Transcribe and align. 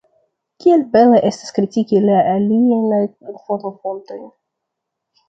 Kiel 0.63 0.85
bele 0.95 1.19
estas 1.27 1.53
kritiki 1.57 1.99
la 2.05 2.15
aliajn 2.31 2.89
informofontojn! 3.35 4.25